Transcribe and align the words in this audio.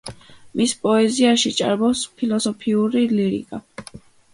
მის 0.61 0.73
პოეზიაში 0.85 1.53
ჭარბობს 1.61 2.03
ფილოსოფიური 2.17 3.09
ლირიკა. 3.17 3.67